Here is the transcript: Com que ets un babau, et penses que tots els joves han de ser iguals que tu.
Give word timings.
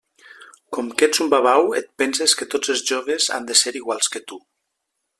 Com 0.77 0.87
que 1.01 1.05
ets 1.07 1.21
un 1.25 1.29
babau, 1.33 1.69
et 1.81 1.91
penses 2.03 2.35
que 2.41 2.49
tots 2.55 2.75
els 2.77 2.83
joves 2.93 3.31
han 3.39 3.49
de 3.51 3.61
ser 3.63 3.79
iguals 3.83 4.15
que 4.17 4.27
tu. 4.33 4.43